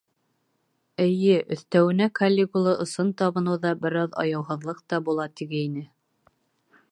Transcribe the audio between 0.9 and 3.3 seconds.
Эйе, өҫтәүенә Калигула ысын